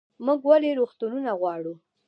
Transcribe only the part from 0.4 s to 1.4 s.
ولې روغتونونه